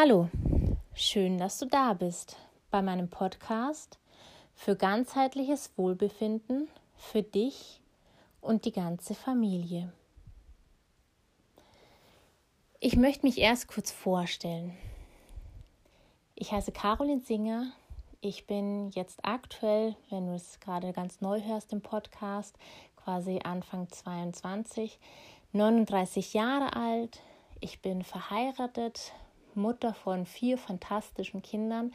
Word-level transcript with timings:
Hallo, 0.00 0.28
schön, 0.94 1.38
dass 1.38 1.58
du 1.58 1.66
da 1.66 1.92
bist 1.92 2.36
bei 2.70 2.82
meinem 2.82 3.10
Podcast 3.10 3.98
für 4.54 4.76
ganzheitliches 4.76 5.72
Wohlbefinden 5.76 6.68
für 6.94 7.24
dich 7.24 7.80
und 8.40 8.64
die 8.64 8.70
ganze 8.70 9.16
Familie. 9.16 9.92
Ich 12.78 12.94
möchte 12.94 13.26
mich 13.26 13.38
erst 13.38 13.66
kurz 13.66 13.90
vorstellen. 13.90 14.72
Ich 16.36 16.52
heiße 16.52 16.70
Caroline 16.70 17.22
Singer. 17.22 17.72
Ich 18.20 18.46
bin 18.46 18.90
jetzt 18.90 19.18
aktuell, 19.24 19.96
wenn 20.10 20.28
du 20.28 20.34
es 20.34 20.60
gerade 20.60 20.92
ganz 20.92 21.20
neu 21.20 21.42
hörst 21.42 21.72
im 21.72 21.80
Podcast, 21.80 22.56
quasi 22.94 23.40
Anfang 23.42 23.88
22, 23.88 24.96
39 25.54 26.34
Jahre 26.34 26.76
alt. 26.76 27.18
Ich 27.58 27.82
bin 27.82 28.04
verheiratet 28.04 29.12
Mutter 29.54 29.94
von 29.94 30.26
vier 30.26 30.58
fantastischen 30.58 31.42
Kindern. 31.42 31.92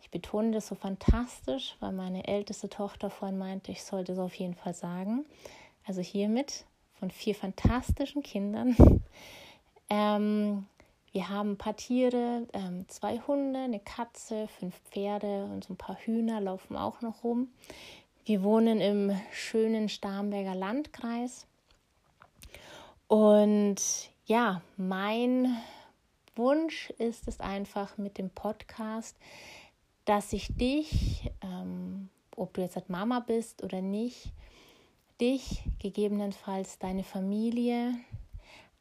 Ich 0.00 0.10
betone 0.10 0.50
das 0.50 0.68
so 0.68 0.74
fantastisch, 0.74 1.76
weil 1.80 1.92
meine 1.92 2.26
älteste 2.26 2.68
Tochter 2.68 3.10
vorhin 3.10 3.38
meinte, 3.38 3.70
ich 3.70 3.84
sollte 3.84 4.12
es 4.12 4.18
auf 4.18 4.34
jeden 4.34 4.54
Fall 4.54 4.74
sagen. 4.74 5.24
Also 5.86 6.00
hiermit 6.00 6.64
von 6.98 7.10
vier 7.10 7.34
fantastischen 7.34 8.22
Kindern. 8.22 8.76
ähm, 9.90 10.66
wir 11.12 11.28
haben 11.28 11.52
ein 11.52 11.58
paar 11.58 11.76
Tiere, 11.76 12.46
ähm, 12.52 12.88
zwei 12.88 13.18
Hunde, 13.18 13.60
eine 13.60 13.80
Katze, 13.80 14.48
fünf 14.48 14.74
Pferde 14.90 15.44
und 15.44 15.64
so 15.64 15.74
ein 15.74 15.76
paar 15.76 15.96
Hühner 15.96 16.40
laufen 16.40 16.76
auch 16.76 17.00
noch 17.00 17.22
rum. 17.22 17.48
Wir 18.24 18.42
wohnen 18.42 18.80
im 18.80 19.20
schönen 19.30 19.88
Starnberger 19.88 20.54
Landkreis. 20.54 21.46
Und 23.08 23.76
ja, 24.24 24.62
mein 24.76 25.56
Wunsch 26.36 26.90
ist 26.98 27.28
es 27.28 27.40
einfach 27.40 27.98
mit 27.98 28.18
dem 28.18 28.30
Podcast, 28.30 29.16
dass 30.04 30.32
ich 30.32 30.48
dich, 30.54 31.30
ähm, 31.42 32.08
ob 32.36 32.54
du 32.54 32.62
jetzt 32.62 32.76
als 32.76 32.88
Mama 32.88 33.20
bist 33.20 33.62
oder 33.62 33.80
nicht, 33.80 34.32
dich, 35.20 35.62
gegebenenfalls 35.78 36.78
deine 36.78 37.04
Familie, 37.04 37.94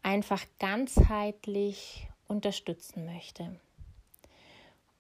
einfach 0.02 0.44
ganzheitlich 0.60 2.08
unterstützen 2.28 3.06
möchte. 3.06 3.60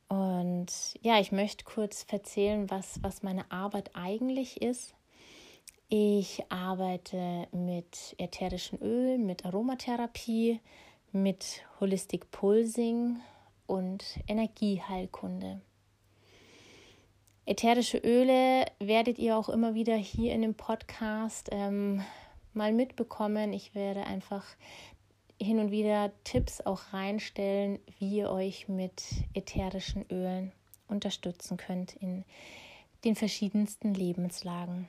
Und 0.09 0.67
ja, 1.01 1.19
ich 1.19 1.31
möchte 1.31 1.63
kurz 1.63 2.05
erzählen, 2.09 2.69
was, 2.69 3.01
was 3.01 3.23
meine 3.23 3.49
Arbeit 3.49 3.91
eigentlich 3.93 4.61
ist. 4.61 4.93
Ich 5.87 6.43
arbeite 6.49 7.47
mit 7.53 8.15
ätherischen 8.17 8.81
Ölen, 8.81 9.25
mit 9.25 9.45
Aromatherapie, 9.45 10.59
mit 11.11 11.63
Holistic 11.79 12.31
Pulsing 12.31 13.19
und 13.67 14.03
Energieheilkunde. 14.27 15.61
Ätherische 17.45 17.97
Öle 17.97 18.65
werdet 18.79 19.19
ihr 19.19 19.37
auch 19.37 19.49
immer 19.49 19.73
wieder 19.73 19.95
hier 19.95 20.33
in 20.33 20.41
dem 20.41 20.53
Podcast 20.53 21.49
ähm, 21.51 22.01
mal 22.53 22.71
mitbekommen. 22.71 23.51
Ich 23.53 23.75
werde 23.75 24.05
einfach 24.05 24.45
hin 25.41 25.59
und 25.59 25.71
wieder 25.71 26.11
Tipps 26.23 26.61
auch 26.61 26.93
reinstellen, 26.93 27.79
wie 27.97 28.17
ihr 28.17 28.29
euch 28.29 28.67
mit 28.67 29.03
ätherischen 29.33 30.05
Ölen 30.11 30.51
unterstützen 30.87 31.57
könnt 31.57 31.95
in 31.95 32.23
den 33.03 33.15
verschiedensten 33.15 33.93
Lebenslagen. 33.93 34.87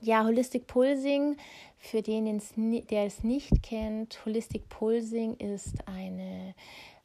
Ja, 0.00 0.24
Holistic 0.24 0.68
Pulsing, 0.68 1.36
für 1.76 2.02
den, 2.02 2.40
der 2.88 3.04
es 3.04 3.24
nicht 3.24 3.62
kennt, 3.64 4.24
Holistic 4.24 4.68
Pulsing 4.68 5.34
ist 5.34 5.74
eine 5.88 6.54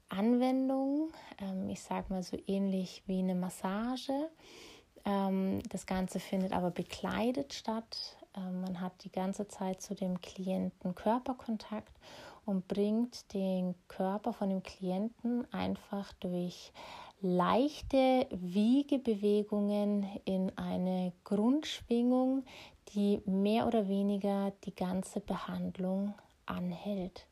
Anwendung, 0.10 1.12
ähm, 1.40 1.70
ich 1.70 1.82
sage 1.82 2.14
mal 2.14 2.22
so 2.22 2.38
ähnlich 2.46 3.02
wie 3.08 3.18
eine 3.18 3.34
Massage. 3.34 4.30
Ähm, 5.06 5.60
das 5.70 5.88
Ganze 5.88 6.20
findet 6.20 6.54
aber 6.54 6.70
bekleidet 6.70 7.56
statt. 7.56 8.16
Ähm, 8.38 8.62
man 8.62 8.80
hat 8.80 9.04
die 9.04 9.12
ganze 9.12 9.48
Zeit 9.48 9.82
zu 9.82 9.96
dem 9.96 10.22
Klienten 10.22 10.94
Körperkontakt 10.94 11.94
und 12.46 12.68
bringt 12.68 13.34
den 13.34 13.74
Körper 13.88 14.34
von 14.34 14.50
dem 14.50 14.62
Klienten 14.62 15.52
einfach 15.52 16.14
durch 16.14 16.72
leichte 17.24 18.28
Wiegebewegungen 18.32 20.06
in 20.26 20.52
eine 20.58 21.14
Grundschwingung, 21.24 22.44
die 22.94 23.22
mehr 23.26 23.66
oder 23.66 23.88
weniger 23.88 24.52
die 24.66 24.76
ganze 24.76 25.22
Behandlung 25.22 26.14
anhält. 26.46 27.26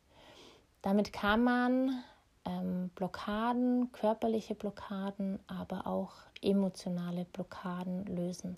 Damit 0.81 1.12
kann 1.13 1.44
man 1.44 2.03
ähm, 2.46 2.90
Blockaden, 2.96 3.91
körperliche 3.91 4.56
Blockaden, 4.56 5.40
aber 5.47 5.85
auch 5.85 6.13
emotionale 6.41 7.25
Blockaden 7.25 8.06
lösen. 8.06 8.57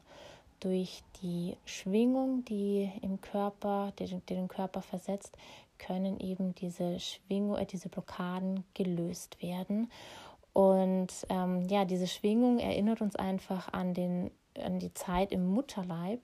Durch 0.59 1.03
die 1.21 1.57
Schwingung, 1.65 2.45
die 2.45 2.89
im 3.01 3.19
Körper, 3.19 3.91
die, 3.99 4.05
die 4.05 4.35
den 4.35 4.47
Körper 4.47 4.81
versetzt, 4.81 5.35
können 5.77 6.19
eben 6.19 6.55
diese 6.55 6.99
Schwingung, 6.99 7.57
äh, 7.57 7.65
diese 7.65 7.89
Blockaden 7.89 8.63
gelöst 8.73 9.41
werden. 9.41 9.91
Und 10.53 11.09
ähm, 11.29 11.67
ja, 11.67 11.83
diese 11.83 12.07
Schwingung 12.07 12.59
erinnert 12.59 13.01
uns 13.01 13.15
einfach 13.15 13.73
an, 13.73 13.93
den, 13.93 14.29
an 14.63 14.79
die 14.79 14.93
Zeit 14.93 15.31
im 15.31 15.47
Mutterleib 15.47 16.21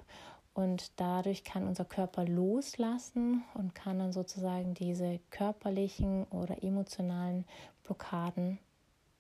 und 0.53 0.91
dadurch 0.99 1.43
kann 1.43 1.67
unser 1.67 1.85
Körper 1.85 2.25
loslassen 2.25 3.43
und 3.55 3.73
kann 3.73 3.99
dann 3.99 4.13
sozusagen 4.13 4.73
diese 4.73 5.19
körperlichen 5.31 6.25
oder 6.25 6.63
emotionalen 6.63 7.45
Blockaden 7.83 8.59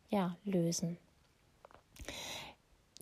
ja, 0.09 0.35
lösen. 0.43 0.97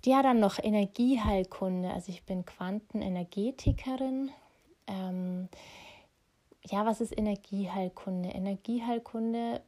Ja, 0.06 0.22
dann 0.22 0.40
noch 0.40 0.60
Energieheilkunde. 0.60 1.90
Also 1.92 2.12
ich 2.12 2.24
bin 2.24 2.46
Quantenenergetikerin. 2.46 4.30
Ähm, 4.88 5.50
ja, 6.66 6.86
was 6.86 7.02
ist 7.02 7.18
Energieheilkunde? 7.18 8.30
Energieheilkunde 8.30 9.62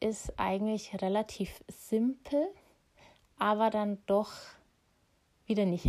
ist 0.00 0.38
eigentlich 0.38 1.00
relativ 1.02 1.62
simpel, 1.68 2.46
aber 3.38 3.70
dann 3.70 3.98
doch 4.06 4.32
wieder 5.46 5.64
nicht. 5.64 5.86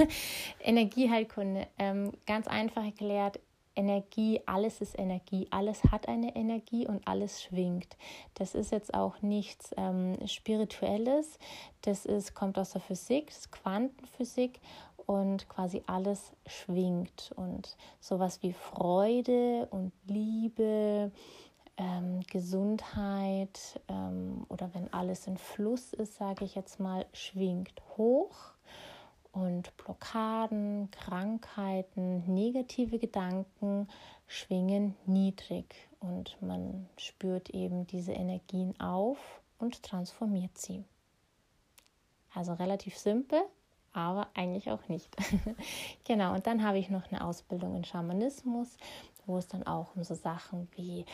Energieheilkunde, 0.60 1.66
ähm, 1.78 2.12
ganz 2.26 2.46
einfach 2.46 2.84
erklärt, 2.84 3.40
Energie, 3.76 4.40
alles 4.46 4.80
ist 4.80 4.98
Energie, 4.98 5.46
alles 5.50 5.82
hat 5.84 6.08
eine 6.08 6.34
Energie 6.36 6.86
und 6.86 7.06
alles 7.06 7.42
schwingt. 7.42 7.96
Das 8.34 8.54
ist 8.54 8.72
jetzt 8.72 8.92
auch 8.92 9.22
nichts 9.22 9.70
ähm, 9.76 10.16
Spirituelles, 10.26 11.38
das 11.82 12.04
ist, 12.04 12.34
kommt 12.34 12.58
aus 12.58 12.72
der 12.72 12.80
Physik, 12.80 13.32
Quantenphysik 13.50 14.60
und 15.06 15.48
quasi 15.48 15.82
alles 15.86 16.32
schwingt. 16.46 17.32
Und 17.36 17.76
sowas 18.00 18.42
wie 18.42 18.52
Freude 18.52 19.66
und 19.70 19.92
Liebe, 20.06 21.10
ähm, 21.80 22.20
Gesundheit 22.30 23.80
ähm, 23.88 24.44
oder 24.50 24.72
wenn 24.74 24.92
alles 24.92 25.26
in 25.26 25.38
Fluss 25.38 25.94
ist, 25.94 26.16
sage 26.16 26.44
ich 26.44 26.54
jetzt 26.54 26.78
mal, 26.78 27.06
schwingt 27.14 27.80
hoch 27.96 28.52
und 29.32 29.74
Blockaden, 29.78 30.90
Krankheiten, 30.90 32.32
negative 32.32 32.98
Gedanken 32.98 33.88
schwingen 34.26 34.94
niedrig 35.06 35.74
und 36.00 36.40
man 36.42 36.86
spürt 36.98 37.50
eben 37.50 37.86
diese 37.86 38.12
Energien 38.12 38.78
auf 38.78 39.40
und 39.58 39.82
transformiert 39.82 40.58
sie. 40.58 40.84
Also 42.34 42.52
relativ 42.52 42.96
simpel, 42.96 43.40
aber 43.92 44.28
eigentlich 44.34 44.70
auch 44.70 44.86
nicht. 44.88 45.16
genau, 46.04 46.34
und 46.34 46.46
dann 46.46 46.62
habe 46.62 46.78
ich 46.78 46.90
noch 46.90 47.10
eine 47.10 47.24
Ausbildung 47.24 47.74
in 47.74 47.84
Schamanismus, 47.84 48.76
wo 49.26 49.38
es 49.38 49.48
dann 49.48 49.66
auch 49.66 49.96
um 49.96 50.04
so 50.04 50.14
Sachen 50.14 50.68
wie 50.76 51.06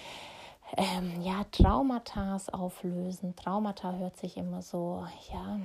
ähm, 0.76 1.22
ja, 1.22 1.44
Traumata 1.52 2.38
auflösen. 2.52 3.36
Traumata 3.36 3.92
hört 3.92 4.16
sich 4.16 4.36
immer 4.36 4.62
so, 4.62 5.06
ja, 5.32 5.60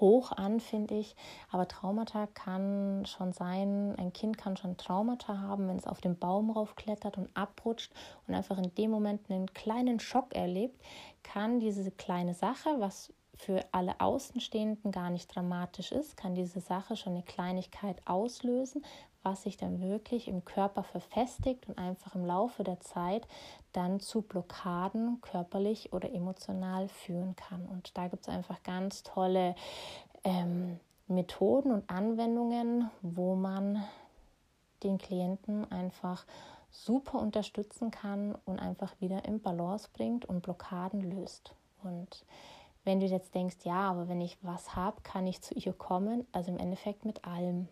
hoch 0.00 0.32
an, 0.32 0.60
finde 0.60 0.94
ich. 0.94 1.16
Aber 1.50 1.66
Traumata 1.68 2.26
kann 2.26 3.04
schon 3.06 3.32
sein, 3.32 3.94
ein 3.98 4.12
Kind 4.12 4.38
kann 4.38 4.56
schon 4.56 4.76
Traumata 4.76 5.38
haben, 5.38 5.68
wenn 5.68 5.76
es 5.76 5.86
auf 5.86 6.00
den 6.00 6.18
Baum 6.18 6.50
raufklettert 6.50 7.18
und 7.18 7.34
abrutscht 7.34 7.92
und 8.26 8.34
einfach 8.34 8.58
in 8.58 8.74
dem 8.74 8.90
Moment 8.90 9.30
einen 9.30 9.52
kleinen 9.52 10.00
Schock 10.00 10.34
erlebt, 10.34 10.80
kann 11.22 11.60
diese 11.60 11.90
kleine 11.90 12.34
Sache, 12.34 12.76
was 12.78 13.12
für 13.36 13.64
alle 13.72 14.00
Außenstehenden 14.00 14.92
gar 14.92 15.10
nicht 15.10 15.34
dramatisch 15.34 15.90
ist, 15.90 16.16
kann 16.16 16.34
diese 16.34 16.60
Sache 16.60 16.96
schon 16.96 17.14
eine 17.14 17.24
Kleinigkeit 17.24 18.00
auslösen, 18.06 18.84
was 19.24 19.42
sich 19.42 19.56
dann 19.56 19.80
wirklich 19.80 20.28
im 20.28 20.44
Körper 20.44 20.82
verfestigt 20.82 21.68
und 21.68 21.78
einfach 21.78 22.14
im 22.14 22.24
Laufe 22.24 22.62
der 22.62 22.80
Zeit 22.80 23.26
dann 23.72 24.00
zu 24.00 24.22
Blockaden 24.22 25.20
körperlich 25.22 25.92
oder 25.92 26.12
emotional 26.12 26.88
führen 26.88 27.34
kann. 27.34 27.66
Und 27.66 27.96
da 27.96 28.08
gibt 28.08 28.22
es 28.22 28.28
einfach 28.28 28.62
ganz 28.62 29.02
tolle 29.02 29.54
ähm, 30.22 30.78
Methoden 31.08 31.72
und 31.72 31.88
Anwendungen, 31.90 32.90
wo 33.02 33.34
man 33.34 33.82
den 34.82 34.98
Klienten 34.98 35.70
einfach 35.70 36.24
super 36.70 37.18
unterstützen 37.18 37.90
kann 37.90 38.34
und 38.44 38.58
einfach 38.58 39.00
wieder 39.00 39.24
in 39.24 39.40
Balance 39.40 39.88
bringt 39.92 40.24
und 40.24 40.42
Blockaden 40.42 41.00
löst. 41.00 41.54
Und 41.82 42.24
wenn 42.84 43.00
du 43.00 43.06
jetzt 43.06 43.34
denkst, 43.34 43.58
ja, 43.64 43.90
aber 43.90 44.08
wenn 44.08 44.20
ich 44.20 44.36
was 44.42 44.74
habe, 44.76 45.00
kann 45.02 45.26
ich 45.26 45.40
zu 45.40 45.54
ihr 45.54 45.72
kommen, 45.72 46.26
also 46.32 46.50
im 46.50 46.58
Endeffekt 46.58 47.04
mit 47.04 47.24
allem. 47.24 47.68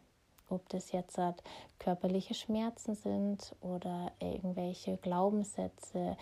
Ob 0.53 0.69
das 0.69 0.93
jetzt 0.93 1.19
halt 1.19 1.43
körperliche 1.79 2.35
Schmerzen 2.35 2.95
sind 2.95 3.55
oder 3.61 4.13
irgendwelche 4.21 4.97
Glaubenssätze, 4.99 6.17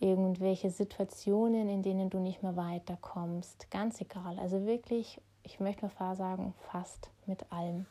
irgendwelche 0.00 0.70
Situationen, 0.70 1.68
in 1.68 1.82
denen 1.82 2.10
du 2.10 2.18
nicht 2.18 2.42
mehr 2.42 2.56
weiterkommst. 2.56 3.70
Ganz 3.70 4.00
egal. 4.00 4.38
Also 4.38 4.66
wirklich, 4.66 5.20
ich 5.42 5.60
möchte 5.60 5.90
mal 5.98 6.16
sagen, 6.16 6.54
fast 6.70 7.10
mit 7.26 7.50
allem. 7.52 7.86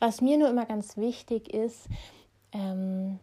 Was 0.00 0.20
mir 0.20 0.38
nur 0.38 0.48
immer 0.48 0.66
ganz 0.66 0.96
wichtig 0.96 1.52
ist, 1.52 1.88
ähm, 2.52 3.18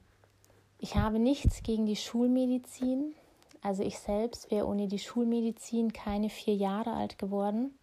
ich 0.79 0.95
habe 0.95 1.19
nichts 1.19 1.63
gegen 1.63 1.85
die 1.85 1.95
Schulmedizin. 1.95 3.13
Also 3.61 3.83
ich 3.83 3.99
selbst 3.99 4.49
wäre 4.49 4.65
ohne 4.65 4.87
die 4.87 4.99
Schulmedizin 4.99 5.93
keine 5.93 6.29
vier 6.29 6.55
Jahre 6.55 6.93
alt 6.93 7.19
geworden. 7.19 7.77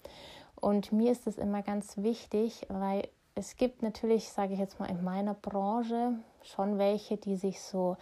Und 0.60 0.90
mir 0.90 1.12
ist 1.12 1.26
es 1.26 1.38
immer 1.38 1.62
ganz 1.62 1.98
wichtig, 1.98 2.66
weil 2.68 3.08
es 3.38 3.56
gibt 3.56 3.82
natürlich, 3.82 4.28
sage 4.30 4.54
ich 4.54 4.58
jetzt 4.58 4.80
mal, 4.80 4.90
in 4.90 5.04
meiner 5.04 5.34
Branche 5.34 6.18
schon 6.42 6.76
welche, 6.76 7.16
die 7.16 7.36
sich 7.36 7.60
so, 7.60 7.96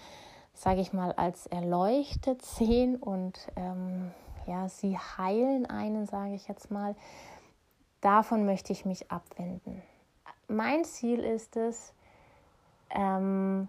sage 0.54 0.80
ich 0.80 0.92
mal, 0.94 1.12
als 1.12 1.46
erleuchtet 1.46 2.42
sehen 2.44 2.96
und 2.96 3.46
ähm, 3.56 4.10
ja, 4.46 4.68
sie 4.68 4.96
heilen 4.96 5.66
einen, 5.66 6.06
sage 6.06 6.34
ich 6.34 6.48
jetzt 6.48 6.70
mal. 6.70 6.94
Davon 8.00 8.46
möchte 8.46 8.72
ich 8.72 8.84
mich 8.86 9.10
abwenden. 9.10 9.82
Mein 10.48 10.84
Ziel 10.84 11.20
ist 11.20 11.56
es, 11.56 11.92
ähm, 12.90 13.68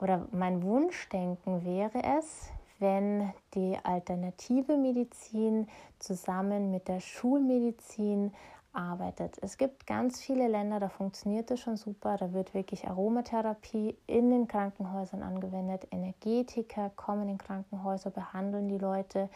oder 0.00 0.26
mein 0.32 0.62
Wunschdenken 0.62 1.64
wäre 1.64 2.02
es, 2.18 2.48
wenn 2.78 3.32
die 3.54 3.78
alternative 3.82 4.76
Medizin 4.76 5.68
zusammen 5.98 6.70
mit 6.70 6.88
der 6.88 7.00
Schulmedizin 7.00 8.32
arbeitet. 8.74 9.36
Es 9.40 9.56
gibt 9.56 9.86
ganz 9.86 10.20
viele 10.20 10.48
Länder, 10.48 10.80
da 10.80 10.88
funktioniert 10.88 11.50
es 11.50 11.60
schon 11.60 11.76
super. 11.76 12.16
Da 12.16 12.32
wird 12.32 12.54
wirklich 12.54 12.86
Aromatherapie 12.86 13.96
in 14.06 14.30
den 14.30 14.48
Krankenhäusern 14.48 15.22
angewendet. 15.22 15.86
Energetiker 15.90 16.90
kommen 16.90 17.28
in 17.28 17.38
Krankenhäuser, 17.38 18.10
behandeln 18.10 18.68
die 18.68 18.78
Leute. 18.78 19.28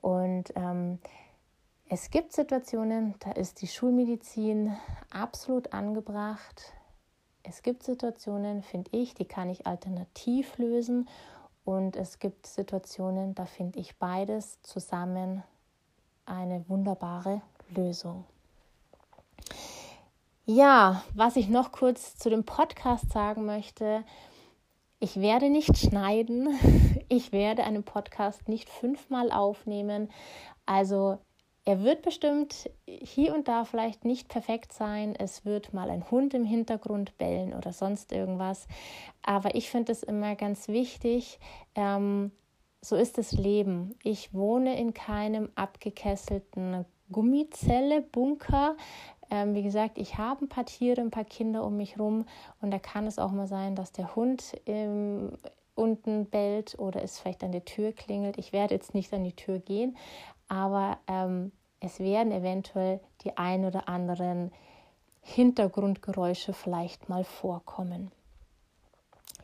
Und 0.00 0.52
ähm, 0.56 0.98
es 1.88 2.10
gibt 2.10 2.32
Situationen, 2.32 3.14
da 3.20 3.32
ist 3.32 3.60
die 3.60 3.68
Schulmedizin 3.68 4.74
absolut 5.10 5.72
angebracht. 5.72 6.72
Es 7.42 7.62
gibt 7.62 7.82
Situationen, 7.82 8.62
finde 8.62 8.90
ich, 8.92 9.14
die 9.14 9.26
kann 9.26 9.50
ich 9.50 9.66
alternativ 9.66 10.56
lösen. 10.58 11.08
Und 11.64 11.96
es 11.96 12.18
gibt 12.18 12.46
Situationen, 12.46 13.34
da 13.34 13.44
finde 13.44 13.78
ich 13.78 13.98
beides 13.98 14.60
zusammen 14.62 15.42
eine 16.24 16.68
wunderbare 16.68 17.42
Lösung. 17.68 18.24
Ja, 20.44 21.04
was 21.14 21.36
ich 21.36 21.48
noch 21.48 21.70
kurz 21.70 22.16
zu 22.16 22.28
dem 22.28 22.42
Podcast 22.44 23.12
sagen 23.12 23.46
möchte, 23.46 24.02
ich 24.98 25.20
werde 25.20 25.50
nicht 25.50 25.78
schneiden, 25.78 26.58
ich 27.08 27.30
werde 27.30 27.62
einen 27.62 27.84
Podcast 27.84 28.48
nicht 28.48 28.68
fünfmal 28.68 29.30
aufnehmen. 29.30 30.10
Also 30.66 31.18
er 31.64 31.84
wird 31.84 32.02
bestimmt 32.02 32.68
hier 32.86 33.32
und 33.36 33.46
da 33.46 33.64
vielleicht 33.64 34.04
nicht 34.04 34.28
perfekt 34.28 34.72
sein. 34.72 35.14
Es 35.16 35.44
wird 35.44 35.74
mal 35.74 35.90
ein 35.90 36.10
Hund 36.10 36.34
im 36.34 36.44
Hintergrund 36.44 37.16
bellen 37.18 37.54
oder 37.54 37.72
sonst 37.72 38.10
irgendwas. 38.10 38.66
Aber 39.22 39.54
ich 39.54 39.70
finde 39.70 39.92
es 39.92 40.02
immer 40.02 40.34
ganz 40.34 40.66
wichtig. 40.66 41.38
Ähm, 41.76 42.32
so 42.80 42.96
ist 42.96 43.16
das 43.16 43.30
Leben. 43.30 43.94
Ich 44.02 44.34
wohne 44.34 44.76
in 44.76 44.92
keinem 44.92 45.50
abgekesselten 45.54 46.84
Gummizelle-Bunker. 47.12 48.76
Ähm, 49.32 49.54
wie 49.54 49.62
gesagt, 49.62 49.96
ich 49.96 50.18
habe 50.18 50.44
ein 50.44 50.48
paar 50.50 50.66
Tiere, 50.66 51.00
ein 51.00 51.10
paar 51.10 51.24
Kinder 51.24 51.64
um 51.64 51.78
mich 51.78 51.98
rum 51.98 52.26
und 52.60 52.70
da 52.70 52.78
kann 52.78 53.06
es 53.06 53.18
auch 53.18 53.32
mal 53.32 53.46
sein, 53.46 53.74
dass 53.74 53.90
der 53.90 54.14
Hund 54.14 54.60
ähm, 54.66 55.32
unten 55.74 56.26
bellt 56.26 56.78
oder 56.78 57.02
es 57.02 57.18
vielleicht 57.18 57.42
an 57.42 57.50
der 57.50 57.64
Tür 57.64 57.92
klingelt. 57.92 58.36
Ich 58.36 58.52
werde 58.52 58.74
jetzt 58.74 58.92
nicht 58.92 59.10
an 59.14 59.24
die 59.24 59.34
Tür 59.34 59.58
gehen, 59.58 59.96
aber 60.48 60.98
ähm, 61.06 61.50
es 61.80 61.98
werden 61.98 62.30
eventuell 62.30 63.00
die 63.24 63.34
ein 63.38 63.64
oder 63.64 63.88
anderen 63.88 64.52
Hintergrundgeräusche 65.22 66.52
vielleicht 66.52 67.08
mal 67.08 67.24
vorkommen. 67.24 68.10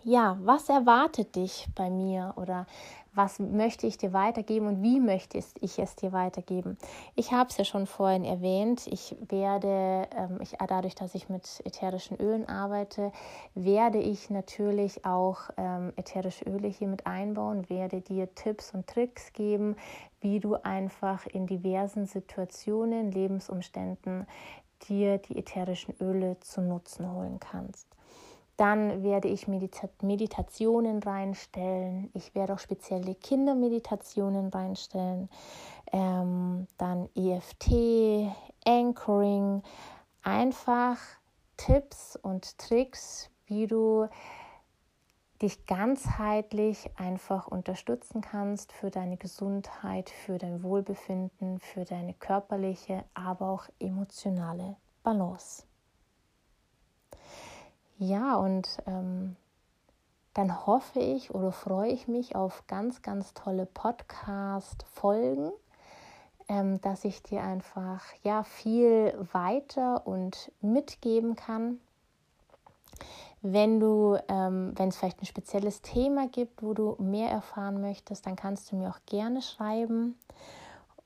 Ja, 0.05 0.39
was 0.41 0.69
erwartet 0.69 1.35
dich 1.35 1.67
bei 1.75 1.91
mir 1.91 2.33
oder 2.37 2.67
was 3.15 3.41
möchte 3.41 3.89
ich 3.89 3.99
dir 3.99 4.13
weitergeben 4.13 4.69
und 4.69 4.83
wie 4.83 5.01
möchte 5.01 5.39
ich 5.39 5.79
es 5.79 5.97
dir 5.97 6.13
weitergeben? 6.13 6.79
Ich 7.17 7.33
habe 7.33 7.51
es 7.51 7.57
ja 7.57 7.65
schon 7.65 7.87
vorhin 7.87 8.25
erwähnt. 8.25 8.87
Ich 8.87 9.17
werde, 9.29 10.09
ähm, 10.17 10.39
ich, 10.41 10.53
dadurch, 10.69 10.95
dass 10.95 11.17
ich 11.17 11.29
mit 11.29 11.61
ätherischen 11.65 12.17
Ölen 12.21 12.49
arbeite, 12.49 13.11
werde 13.57 13.99
ich 13.99 14.31
natürlich 14.31 15.05
auch 15.05 15.51
ähm, 15.57 15.93
ätherische 15.97 16.45
Öle 16.45 16.69
hier 16.69 16.87
mit 16.87 17.05
einbauen, 17.07 17.69
werde 17.69 18.01
dir 18.01 18.33
Tipps 18.37 18.73
und 18.73 18.87
Tricks 18.87 19.33
geben, 19.33 19.75
wie 20.21 20.39
du 20.39 20.55
einfach 20.55 21.27
in 21.27 21.49
diversen 21.49 22.07
Situationen, 22.07 23.11
Lebensumständen 23.11 24.29
dir 24.89 25.19
die 25.19 25.39
ätherischen 25.39 25.95
Öle 26.01 26.39
zu 26.39 26.61
Nutzen 26.61 27.13
holen 27.13 27.41
kannst. 27.41 27.98
Dann 28.59 29.05
werde 29.05 29.29
ich 29.29 29.47
Medita 29.47 29.89
Meditationen 30.03 31.01
reinstellen. 31.01 32.11
Ich 32.13 32.35
werde 32.35 32.55
auch 32.55 32.59
spezielle 32.59 33.15
Kindermeditationen 33.15 34.49
reinstellen. 34.49 35.29
Ähm, 35.93 36.67
dann 36.77 37.09
EFT, 37.15 38.33
Anchoring. 38.67 39.63
Einfach 40.25 40.99
Tipps 41.57 42.19
und 42.21 42.59
Tricks, 42.59 43.31
wie 43.47 43.69
du 43.69 44.09
dich 45.41 45.65
ganzheitlich 45.67 46.91
einfach 46.97 47.47
unterstützen 47.47 48.23
kannst 48.23 48.73
für 48.73 48.91
deine 48.91 49.19
Gesundheit, 49.19 50.11
für 50.11 50.37
dein 50.37 50.65
Wohlbefinden, 50.65 51.61
für 51.61 51.85
deine 51.85 52.13
körperliche, 52.13 53.05
aber 53.15 53.51
auch 53.51 53.69
emotionale 53.79 54.75
Balance. 55.05 55.68
Ja, 58.01 58.37
und 58.37 58.69
ähm, 58.87 59.35
dann 60.35 60.67
hoffe 60.67 61.01
ich 61.01 61.35
oder 61.35 61.51
freue 61.51 61.91
ich 61.91 62.07
mich 62.07 62.37
auf 62.37 62.65
ganz, 62.69 63.03
ganz 63.03 63.35
tolle 63.35 63.67
Podcast-Folgen, 63.67 65.51
ähm, 66.49 66.81
dass 66.81 67.05
ich 67.05 67.25
dir 67.25 67.43
einfach 67.43 68.05
ja 68.23 68.45
viel 68.45 69.13
weiter 69.33 70.07
und 70.07 70.53
mitgeben 70.61 71.35
kann. 71.35 71.81
Wenn 73.43 73.81
du, 73.81 74.17
ähm, 74.29 74.75
wenn 74.77 74.91
es 74.91 74.97
vielleicht 74.97 75.21
ein 75.21 75.27
spezielles 75.27 75.83
Thema 75.83 76.29
gibt, 76.29 76.63
wo 76.63 76.75
du 76.75 76.95
mehr 77.01 77.33
erfahren 77.33 77.81
möchtest, 77.81 78.27
dann 78.27 78.37
kannst 78.37 78.71
du 78.71 78.77
mir 78.77 78.91
auch 78.91 79.01
gerne 79.07 79.43
schreiben. 79.43 80.17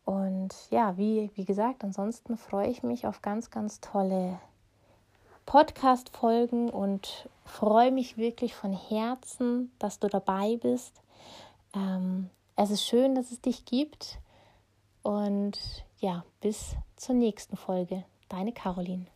Und 0.04 0.54
ja, 0.68 0.98
wie, 0.98 1.30
wie 1.36 1.46
gesagt, 1.46 1.84
ansonsten 1.84 2.36
freue 2.36 2.68
ich 2.68 2.82
mich 2.82 3.06
auf 3.06 3.22
ganz, 3.22 3.50
ganz 3.50 3.80
tolle 3.80 4.38
Podcast-Folgen 5.46 6.70
und 6.70 7.28
freue 7.44 7.90
mich 7.90 8.16
wirklich 8.16 8.54
von 8.54 8.72
Herzen, 8.72 9.72
dass 9.78 9.98
du 9.98 10.08
dabei 10.08 10.56
bist. 10.56 11.00
Ähm, 11.74 12.30
es 12.56 12.70
ist 12.70 12.84
schön, 12.84 13.14
dass 13.14 13.32
es 13.32 13.40
dich 13.40 13.64
gibt. 13.64 14.18
Und 15.02 15.58
ja, 15.98 16.24
bis 16.40 16.76
zur 16.96 17.14
nächsten 17.14 17.56
Folge. 17.56 18.04
Deine 18.28 18.52
Caroline. 18.52 19.06